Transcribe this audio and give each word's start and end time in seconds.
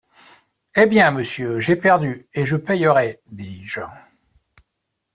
Eh 0.73 0.87
bien, 0.87 1.11
monsieur, 1.11 1.59
j'ai 1.59 1.75
perdu 1.75 2.25
et 2.33 2.43
je 2.47 2.55
payerai, 2.55 3.21
dis-je. 3.29 3.81